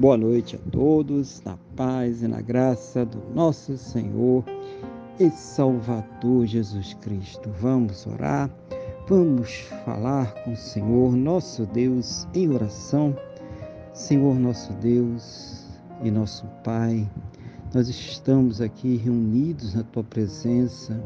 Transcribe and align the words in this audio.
Boa 0.00 0.16
noite 0.16 0.56
a 0.56 0.70
todos, 0.70 1.42
na 1.44 1.58
paz 1.76 2.22
e 2.22 2.26
na 2.26 2.40
graça 2.40 3.04
do 3.04 3.22
nosso 3.34 3.76
Senhor 3.76 4.42
e 5.18 5.28
Salvador 5.28 6.46
Jesus 6.46 6.94
Cristo. 7.02 7.50
Vamos 7.60 8.06
orar, 8.06 8.50
vamos 9.06 9.58
falar 9.84 10.32
com 10.42 10.52
o 10.52 10.56
Senhor, 10.56 11.14
nosso 11.14 11.66
Deus, 11.66 12.26
em 12.32 12.48
oração. 12.48 13.14
Senhor, 13.92 14.36
nosso 14.36 14.72
Deus 14.72 15.66
e 16.02 16.10
nosso 16.10 16.46
Pai, 16.64 17.06
nós 17.74 17.90
estamos 17.90 18.62
aqui 18.62 18.96
reunidos 18.96 19.74
na 19.74 19.82
tua 19.82 20.02
presença, 20.02 20.98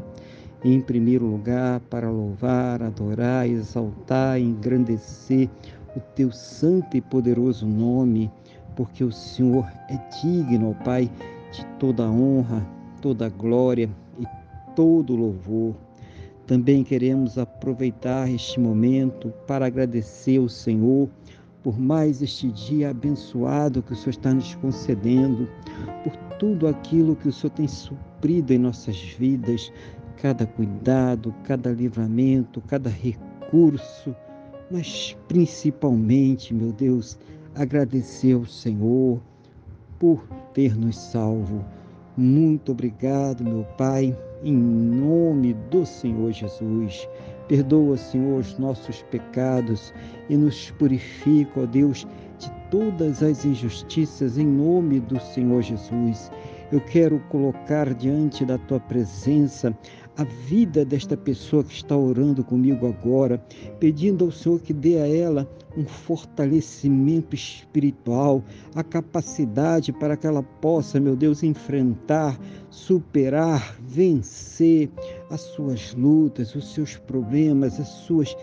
em 0.63 0.79
primeiro 0.79 1.25
lugar, 1.25 1.81
para 1.81 2.09
louvar, 2.09 2.81
adorar, 2.81 3.45
exaltar, 3.45 4.39
engrandecer 4.39 5.49
o 5.97 5.99
teu 5.99 6.31
santo 6.31 6.95
e 6.95 7.01
poderoso 7.01 7.67
nome 7.67 8.31
porque 8.75 9.03
o 9.03 9.11
Senhor 9.11 9.65
é 9.89 9.97
digno, 10.21 10.71
ó 10.71 10.83
Pai, 10.83 11.09
de 11.51 11.65
toda 11.79 12.09
honra, 12.09 12.65
toda 13.01 13.29
glória 13.29 13.89
e 14.19 14.25
todo 14.75 15.15
louvor. 15.15 15.75
Também 16.45 16.83
queremos 16.83 17.37
aproveitar 17.37 18.29
este 18.29 18.59
momento 18.59 19.33
para 19.47 19.65
agradecer 19.65 20.37
ao 20.37 20.49
Senhor 20.49 21.09
por 21.65 21.79
mais 21.79 22.21
este 22.21 22.51
dia 22.51 22.91
abençoado 22.91 23.81
que 23.81 23.93
o 23.93 23.95
Senhor 23.95 24.11
está 24.11 24.31
nos 24.31 24.53
concedendo, 24.53 25.49
por 26.03 26.15
tudo 26.37 26.67
aquilo 26.67 27.15
que 27.15 27.27
o 27.27 27.33
Senhor 27.33 27.49
tem 27.53 27.67
suprido 27.67 28.53
em 28.53 28.59
nossas 28.59 28.95
vidas, 29.17 29.73
cada 30.21 30.45
cuidado, 30.45 31.33
cada 31.43 31.71
livramento, 31.71 32.61
cada 32.61 32.91
recurso, 32.91 34.15
mas 34.69 35.17
principalmente, 35.27 36.53
meu 36.53 36.71
Deus, 36.71 37.17
agradecer 37.55 38.33
ao 38.33 38.45
Senhor 38.45 39.19
por 39.99 40.27
ter 40.53 40.75
nos 40.77 40.97
salvo. 40.97 41.63
Muito 42.17 42.71
obrigado, 42.71 43.43
meu 43.43 43.63
Pai, 43.77 44.17
em 44.43 44.53
nome 44.53 45.53
do 45.71 45.85
Senhor 45.85 46.31
Jesus. 46.31 47.07
Perdoa, 47.47 47.97
Senhor, 47.97 48.39
os 48.39 48.57
nossos 48.57 49.03
pecados 49.03 49.93
e 50.29 50.35
nos 50.35 50.71
purifica, 50.71 51.61
ó 51.61 51.65
Deus, 51.65 52.07
de 52.39 52.51
todas 52.71 53.21
as 53.21 53.45
injustiças 53.45 54.37
em 54.37 54.47
nome 54.47 54.99
do 54.99 55.19
Senhor 55.19 55.61
Jesus. 55.61 56.31
Eu 56.71 56.81
quero 56.81 57.19
colocar 57.29 57.93
diante 57.93 58.43
da 58.43 58.57
tua 58.57 58.79
presença 58.79 59.77
a 60.17 60.23
vida 60.23 60.85
desta 60.85 61.17
pessoa 61.17 61.63
que 61.63 61.73
está 61.73 61.95
orando 61.95 62.43
comigo 62.43 62.87
agora, 62.87 63.37
pedindo 63.79 64.25
ao 64.25 64.31
Senhor 64.31 64.61
que 64.61 64.73
dê 64.73 64.97
a 64.97 65.07
ela 65.07 65.49
um 65.77 65.85
fortalecimento 65.85 67.35
espiritual, 67.35 68.43
a 68.73 68.83
capacidade 68.83 69.91
para 69.91 70.15
que 70.15 70.25
ela 70.25 70.41
possa, 70.41 70.99
meu 70.99 71.15
Deus, 71.15 71.43
enfrentar, 71.43 72.39
superar, 72.69 73.75
vencer 73.81 74.89
as 75.29 75.41
suas 75.41 75.93
lutas, 75.93 76.55
os 76.55 76.73
seus 76.73 76.95
problemas, 76.95 77.79
as 77.79 77.89
suas 77.89 78.35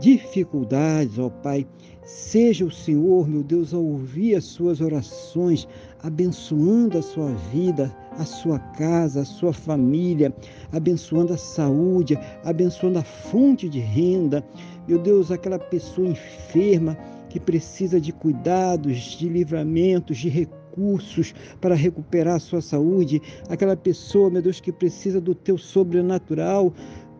dificuldades, 0.00 1.18
ó 1.18 1.28
Pai. 1.28 1.66
Seja 2.02 2.64
o 2.64 2.70
Senhor, 2.70 3.28
meu 3.28 3.42
Deus, 3.42 3.72
a 3.72 3.78
ouvir 3.78 4.34
as 4.34 4.44
suas 4.44 4.80
orações, 4.80 5.68
abençoando 6.02 6.98
a 6.98 7.02
sua 7.02 7.30
vida, 7.52 7.94
a 8.18 8.24
sua 8.24 8.58
casa, 8.58 9.22
a 9.22 9.24
sua 9.24 9.52
família, 9.52 10.34
abençoando 10.72 11.32
a 11.32 11.38
saúde, 11.38 12.18
abençoando 12.44 12.98
a 12.98 13.02
fonte 13.02 13.68
de 13.68 13.80
renda. 13.80 14.44
Meu 14.86 14.98
Deus, 14.98 15.30
aquela 15.30 15.58
pessoa 15.58 16.08
enferma 16.08 16.96
que 17.28 17.38
precisa 17.38 18.00
de 18.00 18.12
cuidados, 18.12 19.16
de 19.18 19.28
livramentos, 19.28 20.18
de 20.18 20.28
recursos 20.28 21.34
para 21.60 21.74
recuperar 21.74 22.36
a 22.36 22.40
sua 22.40 22.60
saúde, 22.60 23.22
aquela 23.48 23.76
pessoa, 23.76 24.30
meu 24.30 24.42
Deus, 24.42 24.60
que 24.60 24.72
precisa 24.72 25.20
do 25.20 25.34
teu 25.34 25.56
sobrenatural, 25.56 26.72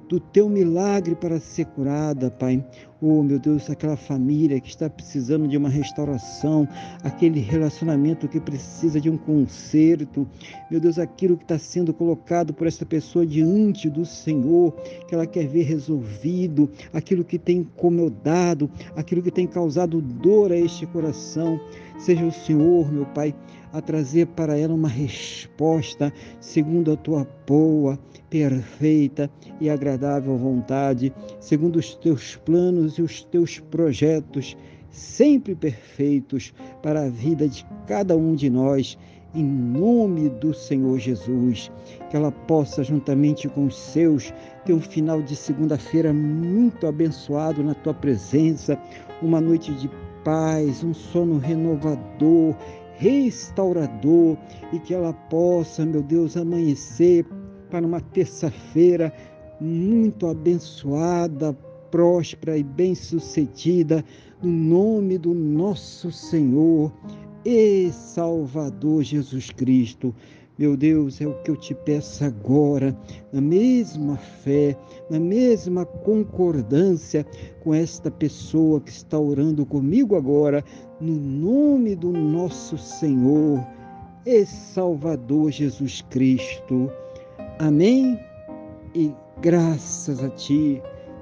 do 0.08 0.18
teu 0.18 0.48
milagre 0.48 1.14
para 1.14 1.38
ser 1.38 1.66
curada, 1.66 2.30
Pai. 2.30 2.64
Oh, 3.02 3.22
meu 3.22 3.38
Deus, 3.38 3.70
aquela 3.70 3.96
família 3.96 4.60
que 4.60 4.68
está 4.68 4.90
precisando 4.90 5.48
de 5.48 5.56
uma 5.56 5.70
restauração, 5.70 6.68
aquele 7.02 7.40
relacionamento 7.40 8.28
que 8.28 8.38
precisa 8.38 9.00
de 9.00 9.08
um 9.08 9.16
conserto. 9.16 10.28
Meu 10.70 10.78
Deus, 10.78 10.98
aquilo 10.98 11.38
que 11.38 11.44
está 11.44 11.58
sendo 11.58 11.94
colocado 11.94 12.52
por 12.52 12.66
essa 12.66 12.84
pessoa 12.84 13.24
diante 13.24 13.88
do 13.88 14.04
Senhor, 14.04 14.72
que 15.08 15.14
ela 15.14 15.26
quer 15.26 15.46
ver 15.46 15.62
resolvido, 15.62 16.70
aquilo 16.92 17.24
que 17.24 17.38
tem 17.38 17.60
incomodado, 17.60 18.70
aquilo 18.94 19.22
que 19.22 19.30
tem 19.30 19.46
causado 19.46 20.02
dor 20.02 20.52
a 20.52 20.56
este 20.56 20.84
coração. 20.84 21.58
Seja 21.98 22.26
o 22.26 22.32
Senhor, 22.32 22.92
meu 22.92 23.06
Pai, 23.06 23.34
a 23.72 23.80
trazer 23.80 24.26
para 24.28 24.58
ela 24.58 24.74
uma 24.74 24.88
resposta 24.88 26.12
segundo 26.40 26.92
a 26.92 26.96
tua 26.96 27.26
boa, 27.46 27.98
perfeita 28.28 29.30
e 29.60 29.68
agradável 29.68 30.36
vontade, 30.36 31.12
segundo 31.40 31.76
os 31.76 31.94
teus 31.94 32.36
e 32.98 33.02
os 33.02 33.22
teus 33.22 33.58
projetos, 33.58 34.56
sempre 34.90 35.54
perfeitos 35.54 36.52
para 36.82 37.04
a 37.04 37.08
vida 37.08 37.48
de 37.48 37.64
cada 37.86 38.16
um 38.16 38.34
de 38.34 38.50
nós. 38.50 38.98
Em 39.32 39.44
nome 39.44 40.28
do 40.28 40.52
Senhor 40.52 40.98
Jesus, 40.98 41.70
que 42.10 42.16
ela 42.16 42.32
possa, 42.32 42.82
juntamente 42.82 43.48
com 43.48 43.66
os 43.66 43.76
seus, 43.76 44.34
ter 44.64 44.72
um 44.72 44.80
final 44.80 45.22
de 45.22 45.36
segunda-feira 45.36 46.12
muito 46.12 46.86
abençoado 46.86 47.62
na 47.62 47.74
tua 47.74 47.94
presença, 47.94 48.76
uma 49.22 49.40
noite 49.40 49.72
de 49.74 49.88
paz, 50.24 50.82
um 50.82 50.92
sono 50.92 51.38
renovador, 51.38 52.56
restaurador 52.96 54.36
e 54.72 54.80
que 54.80 54.92
ela 54.92 55.12
possa, 55.12 55.86
meu 55.86 56.02
Deus, 56.02 56.36
amanhecer 56.36 57.24
para 57.70 57.86
uma 57.86 58.00
terça-feira 58.00 59.12
muito 59.60 60.26
abençoada, 60.26 61.56
próspera 61.90 62.56
e 62.56 62.62
bem-sucedida, 62.62 64.04
no 64.42 64.50
nome 64.50 65.18
do 65.18 65.34
nosso 65.34 66.10
Senhor 66.10 66.92
e 67.44 67.90
Salvador 67.92 69.02
Jesus 69.02 69.50
Cristo. 69.50 70.14
Meu 70.58 70.76
Deus, 70.76 71.22
é 71.22 71.26
o 71.26 71.32
que 71.42 71.50
eu 71.50 71.56
te 71.56 71.74
peço 71.74 72.22
agora, 72.22 72.94
na 73.32 73.40
mesma 73.40 74.16
fé, 74.18 74.76
na 75.08 75.18
mesma 75.18 75.86
concordância 75.86 77.24
com 77.60 77.72
esta 77.72 78.10
pessoa 78.10 78.78
que 78.78 78.90
está 78.90 79.18
orando 79.18 79.64
comigo 79.64 80.16
agora, 80.16 80.62
no 81.00 81.14
nome 81.14 81.96
do 81.96 82.12
nosso 82.12 82.76
Senhor 82.76 83.66
e 84.26 84.44
Salvador 84.44 85.50
Jesus 85.50 86.02
Cristo. 86.10 86.92
Amém? 87.58 88.20
E 88.94 89.14
graças 89.40 90.22
a 90.22 90.28
Ti, 90.28 90.82